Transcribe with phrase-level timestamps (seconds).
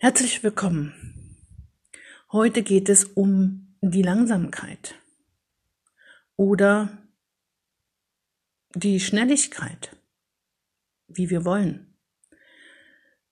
[0.00, 0.94] Herzlich willkommen.
[2.30, 4.94] Heute geht es um die Langsamkeit
[6.36, 6.96] oder
[8.76, 9.96] die Schnelligkeit,
[11.08, 11.98] wie wir wollen.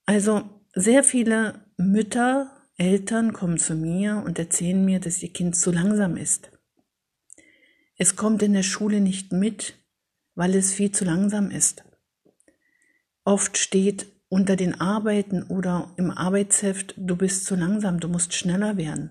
[0.06, 0.42] Also
[0.74, 6.17] sehr viele Mütter, Eltern kommen zu mir und erzählen mir, dass ihr Kind zu langsam
[6.17, 6.51] ist.
[7.94, 9.78] Es kommt in der Schule nicht mit,
[10.35, 11.85] weil es viel zu langsam ist.
[13.22, 18.77] Oft steht unter den Arbeiten oder im Arbeitsheft, du bist zu langsam, du musst schneller
[18.77, 19.11] werden.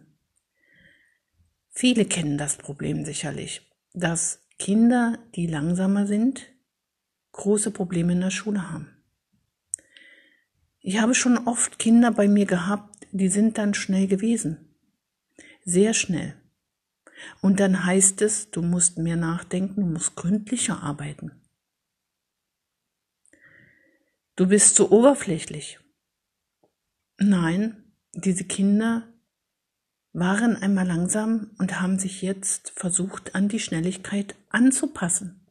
[1.70, 6.48] Viele kennen das Problem sicherlich, dass Kinder, die langsamer sind,
[7.34, 8.90] große Probleme in der Schule haben.
[10.80, 14.76] Ich habe schon oft Kinder bei mir gehabt, die sind dann schnell gewesen.
[15.64, 16.36] Sehr schnell.
[17.42, 21.32] Und dann heißt es, du musst mehr nachdenken, du musst gründlicher arbeiten.
[24.36, 25.80] Du bist so oberflächlich.
[27.18, 29.08] Nein, diese Kinder
[30.12, 35.48] waren einmal langsam und haben sich jetzt versucht, an die Schnelligkeit anzupassen.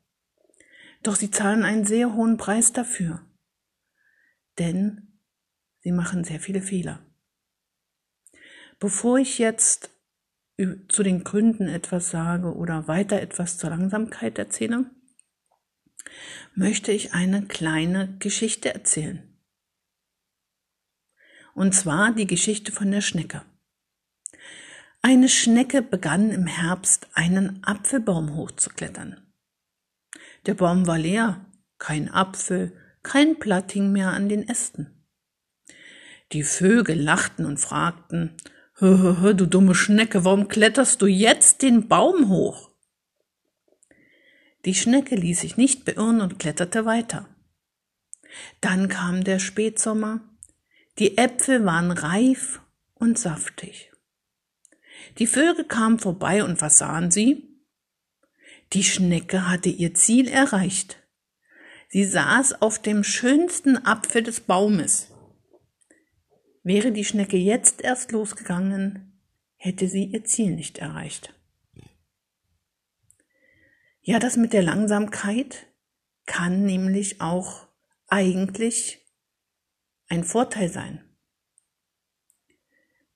[1.02, 3.20] Doch sie zahlen einen sehr hohen Preis dafür,
[4.58, 5.20] denn
[5.80, 7.00] sie machen sehr viele Fehler.
[8.78, 9.90] Bevor ich jetzt
[10.88, 14.90] zu den Gründen etwas sage oder weiter etwas zur Langsamkeit erzähle,
[16.54, 19.22] möchte ich eine kleine Geschichte erzählen.
[21.54, 23.42] Und zwar die Geschichte von der Schnecke.
[25.02, 29.20] Eine Schnecke begann im Herbst einen Apfelbaum hochzuklettern.
[30.46, 31.44] Der Baum war leer,
[31.78, 35.06] kein Apfel, kein Blatt hing mehr an den Ästen.
[36.32, 38.36] Die Vögel lachten und fragten,
[38.76, 42.73] hö, hö, hö, du dumme Schnecke, warum kletterst du jetzt den Baum hoch?
[44.64, 47.28] Die Schnecke ließ sich nicht beirren und kletterte weiter.
[48.60, 50.20] Dann kam der Spätsommer.
[50.98, 52.60] Die Äpfel waren reif
[52.94, 53.92] und saftig.
[55.18, 57.48] Die Vögel kamen vorbei und was sahen sie?
[58.72, 60.98] Die Schnecke hatte ihr Ziel erreicht.
[61.88, 65.12] Sie saß auf dem schönsten Apfel des Baumes.
[66.62, 69.20] Wäre die Schnecke jetzt erst losgegangen,
[69.56, 71.33] hätte sie ihr Ziel nicht erreicht.
[74.06, 75.66] Ja, das mit der Langsamkeit
[76.26, 77.66] kann nämlich auch
[78.06, 79.02] eigentlich
[80.08, 81.02] ein Vorteil sein.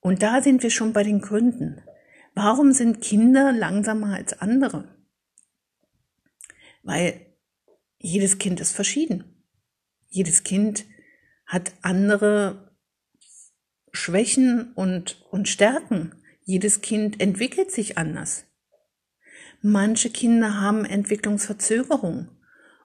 [0.00, 1.82] Und da sind wir schon bei den Gründen.
[2.34, 4.96] Warum sind Kinder langsamer als andere?
[6.82, 7.36] Weil
[7.98, 9.44] jedes Kind ist verschieden.
[10.08, 10.86] Jedes Kind
[11.44, 12.74] hat andere
[13.92, 16.14] Schwächen und, und Stärken.
[16.44, 18.47] Jedes Kind entwickelt sich anders.
[19.60, 22.28] Manche Kinder haben Entwicklungsverzögerung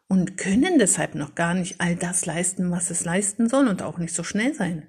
[0.08, 4.00] und können deshalb noch gar nicht all das leisten, was es leisten soll und auch
[4.00, 4.88] nicht so schnell sein.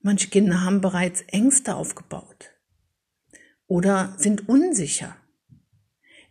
[0.00, 2.52] Manche Kinder haben bereits Ängste aufgebaut
[3.66, 5.16] oder sind unsicher.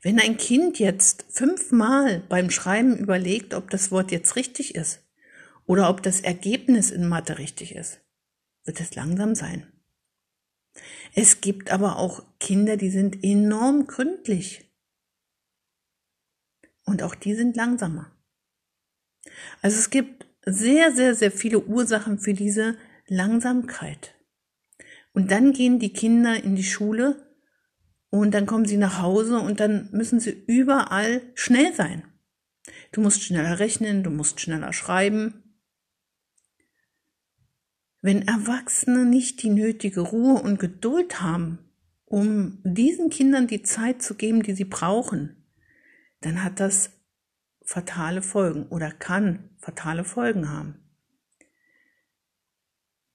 [0.02, 5.04] Wenn ein Kind jetzt fünfmal beim Schreiben überlegt, ob das Wort jetzt richtig ist
[5.66, 8.02] oder ob das Ergebnis in Mathe richtig ist,
[8.64, 9.72] wird es langsam sein.
[11.14, 14.70] Es gibt aber auch Kinder, die sind enorm gründlich.
[16.86, 18.12] Und auch die sind langsamer.
[19.62, 22.78] Also es gibt sehr, sehr, sehr viele Ursachen für diese
[23.08, 24.16] Langsamkeit.
[25.14, 27.26] Und dann gehen die Kinder in die Schule
[28.10, 32.04] und dann kommen sie nach Hause und dann müssen sie überall schnell sein.
[32.92, 35.45] Du musst schneller rechnen, du musst schneller schreiben,
[38.06, 41.58] wenn Erwachsene nicht die nötige Ruhe und Geduld haben,
[42.06, 45.44] um diesen Kindern die Zeit zu geben, die sie brauchen,
[46.22, 46.92] dann hat das
[47.64, 50.76] fatale Folgen oder kann fatale Folgen haben.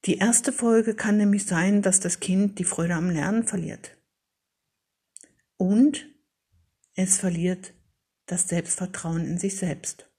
[0.07, 3.97] Die erste Folge kann nämlich sein, dass das Kind die Freude am Lernen verliert.
[5.57, 6.09] Und
[6.97, 7.75] es verliert
[8.27, 10.10] das Selbstvertrauen in sich selbst.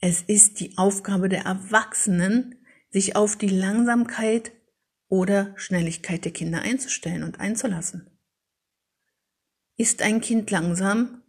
[0.00, 4.52] Es ist die Aufgabe der Erwachsenen, sich auf die Langsamkeit
[5.08, 8.10] oder Schnelligkeit der Kinder einzustellen und einzulassen.
[9.76, 11.22] Ist ein Kind langsam,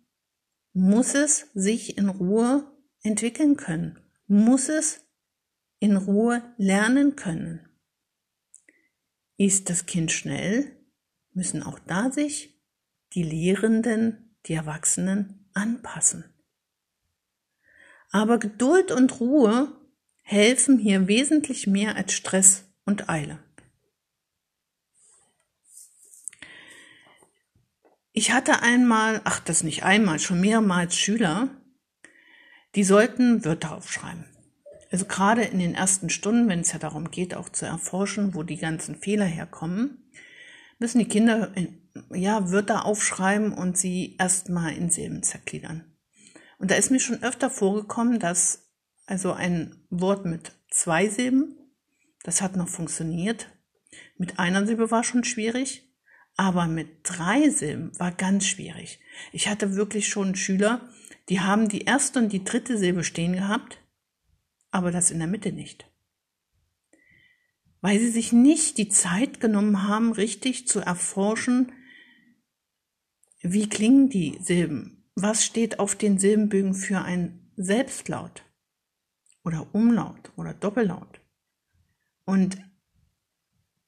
[0.73, 2.71] muss es sich in Ruhe
[3.01, 5.01] entwickeln können, muss es
[5.79, 7.67] in Ruhe lernen können.
[9.37, 10.77] Ist das Kind schnell,
[11.33, 12.61] müssen auch da sich
[13.13, 16.25] die Lehrenden, die Erwachsenen anpassen.
[18.11, 19.71] Aber Geduld und Ruhe
[20.21, 23.39] helfen hier wesentlich mehr als Stress und Eile.
[28.11, 31.49] Ich hatte einmal, ach das nicht einmal, schon mehrmals Schüler,
[32.75, 34.25] die sollten Wörter aufschreiben.
[34.91, 38.43] Also gerade in den ersten Stunden, wenn es ja darum geht, auch zu erforschen, wo
[38.43, 40.11] die ganzen Fehler herkommen,
[40.79, 41.53] müssen die Kinder
[42.11, 45.85] ja Wörter aufschreiben und sie erstmal in Silben zergliedern.
[46.59, 48.69] Und da ist mir schon öfter vorgekommen, dass
[49.07, 51.55] also ein Wort mit zwei Silben,
[52.23, 53.49] das hat noch funktioniert.
[54.17, 55.89] Mit einer Silbe war schon schwierig,
[56.35, 58.99] aber mit drei Silben war ganz schwierig.
[59.31, 60.89] Ich hatte wirklich schon Schüler,
[61.29, 63.79] die haben die erste und die dritte Silbe stehen gehabt,
[64.69, 65.89] aber das in der Mitte nicht.
[67.81, 71.71] Weil sie sich nicht die Zeit genommen haben, richtig zu erforschen,
[73.41, 74.98] wie klingen die Silben?
[75.21, 78.45] Was steht auf den Silbenbögen für ein Selbstlaut
[79.43, 81.19] oder Umlaut oder Doppellaut?
[82.23, 82.57] Und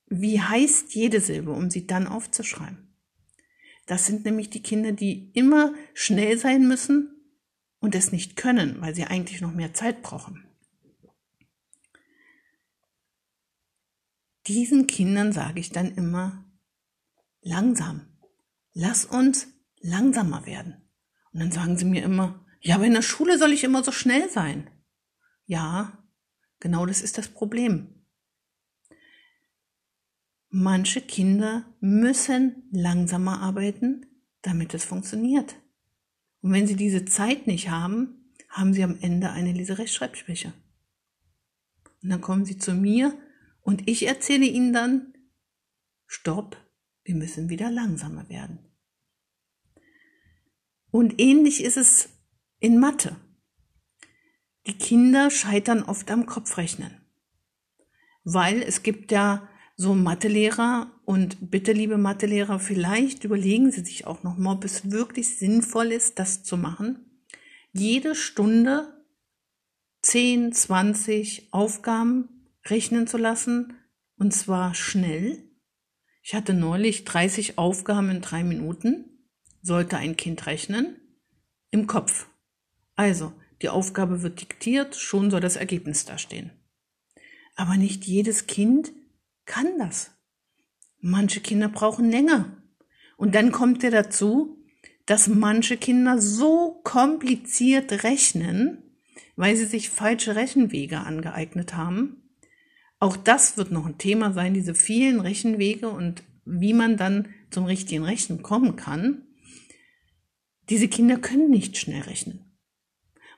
[0.07, 2.97] wie heißt jede Silbe, um sie dann aufzuschreiben?
[3.85, 7.15] Das sind nämlich die Kinder, die immer schnell sein müssen
[7.79, 10.45] und es nicht können, weil sie eigentlich noch mehr Zeit brauchen.
[14.47, 16.43] Diesen Kindern sage ich dann immer,
[17.39, 18.17] langsam,
[18.73, 19.47] lass uns
[19.79, 20.90] langsamer werden.
[21.33, 23.91] Und dann sagen sie mir immer, ja, aber in der Schule soll ich immer so
[23.91, 24.69] schnell sein.
[25.45, 25.97] Ja,
[26.59, 28.05] genau das ist das Problem.
[30.49, 34.05] Manche Kinder müssen langsamer arbeiten,
[34.41, 35.55] damit es funktioniert.
[36.41, 40.53] Und wenn sie diese Zeit nicht haben, haben sie am Ende eine Leserechtschreibschwäche.
[42.03, 43.17] Und dann kommen sie zu mir
[43.61, 45.13] und ich erzähle ihnen dann,
[46.07, 46.57] stopp,
[47.03, 48.59] wir müssen wieder langsamer werden.
[50.91, 52.09] Und ähnlich ist es
[52.59, 53.15] in Mathe.
[54.67, 56.91] Die Kinder scheitern oft am Kopfrechnen,
[58.23, 64.21] weil es gibt ja so Mathelehrer und bitte liebe Mathelehrer, vielleicht überlegen Sie sich auch
[64.21, 67.23] noch mal, ob es wirklich sinnvoll ist, das zu machen.
[67.71, 69.03] Jede Stunde
[70.03, 73.73] 10, 20 Aufgaben rechnen zu lassen
[74.17, 75.51] und zwar schnell
[76.23, 79.20] ich hatte neulich 30 Aufgaben in drei Minuten,
[79.61, 80.97] sollte ein Kind rechnen,
[81.69, 82.27] im Kopf.
[82.95, 86.51] Also, die Aufgabe wird diktiert, schon soll das Ergebnis dastehen.
[87.55, 88.91] Aber nicht jedes Kind
[89.45, 90.11] kann das.
[90.99, 92.57] Manche Kinder brauchen länger.
[93.17, 94.57] Und dann kommt er dazu,
[95.05, 98.99] dass manche Kinder so kompliziert rechnen,
[99.35, 102.21] weil sie sich falsche Rechenwege angeeignet haben,
[103.01, 107.65] auch das wird noch ein Thema sein, diese vielen Rechenwege und wie man dann zum
[107.65, 109.23] richtigen Rechnen kommen kann.
[110.69, 112.57] Diese Kinder können nicht schnell rechnen.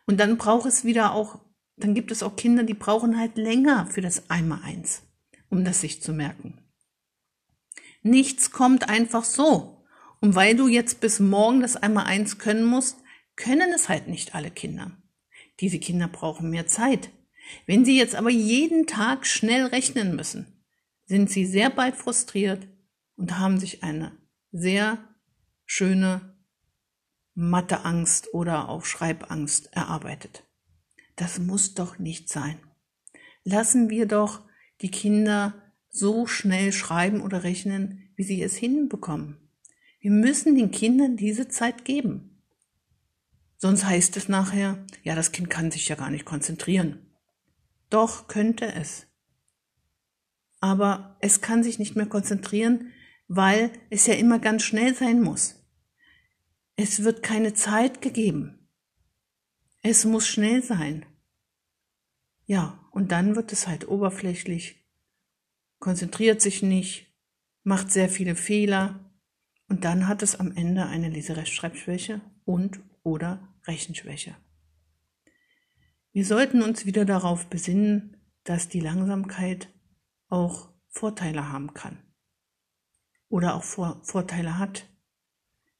[0.05, 1.39] Und dann braucht es wieder auch,
[1.77, 5.03] dann gibt es auch Kinder, die brauchen halt länger für das Einmal-Eins,
[5.49, 6.59] um das sich zu merken.
[8.01, 9.85] Nichts kommt einfach so.
[10.19, 12.97] Und weil du jetzt bis morgen das Einmal-Eins können musst,
[13.35, 14.91] können es halt nicht alle Kinder.
[15.59, 17.11] Diese Kinder brauchen mehr Zeit.
[17.65, 20.63] Wenn Sie jetzt aber jeden Tag schnell rechnen müssen,
[21.05, 22.67] sind Sie sehr bald frustriert
[23.15, 24.17] und haben sich eine
[24.51, 24.97] sehr
[25.65, 26.32] schöne
[27.35, 30.43] Matheangst oder auch Schreibangst erarbeitet.
[31.15, 32.59] Das muss doch nicht sein.
[33.43, 34.41] Lassen wir doch
[34.81, 35.53] die Kinder
[35.89, 39.37] so schnell schreiben oder rechnen, wie sie es hinbekommen.
[39.99, 42.41] Wir müssen den Kindern diese Zeit geben.
[43.57, 47.13] Sonst heißt es nachher, ja, das Kind kann sich ja gar nicht konzentrieren.
[47.89, 49.07] Doch könnte es.
[50.59, 52.91] Aber es kann sich nicht mehr konzentrieren,
[53.27, 55.62] weil es ja immer ganz schnell sein muss.
[56.75, 58.67] Es wird keine Zeit gegeben.
[59.81, 61.05] Es muss schnell sein.
[62.45, 64.83] Ja, und dann wird es halt oberflächlich,
[65.79, 67.07] konzentriert sich nicht,
[67.63, 69.11] macht sehr viele Fehler
[69.67, 74.35] und dann hat es am Ende eine Leserechtschreibschwäche und oder Rechenschwäche.
[76.11, 79.69] Wir sollten uns wieder darauf besinnen, dass die Langsamkeit
[80.27, 81.97] auch Vorteile haben kann
[83.29, 84.87] oder auch Vor Vorteile hat.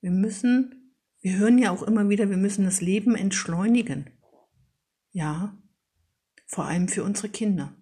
[0.02, 0.83] Wir müssen,
[1.24, 4.10] wir hören ja auch immer wieder, wir müssen das Leben entschleunigen.
[5.12, 5.58] Ja,
[6.46, 7.74] vor allem für unsere Kinder.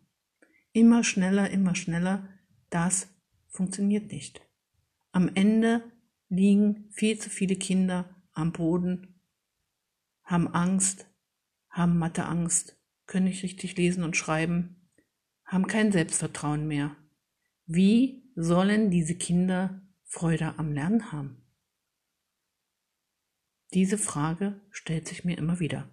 [0.73, 2.29] Immer schneller, immer schneller,
[2.69, 3.07] das
[3.47, 4.41] funktioniert nicht.
[5.11, 5.83] Am Ende
[6.29, 9.19] liegen viel zu viele Kinder am Boden,
[10.23, 11.07] haben Angst,
[11.67, 14.87] haben Matheangst, können nicht richtig lesen und schreiben,
[15.45, 16.95] haben kein Selbstvertrauen mehr.
[17.65, 21.40] Wie sollen diese Kinder Freude am Lernen haben?
[23.73, 25.87] Diese Frage stellt sich mir immer wieder.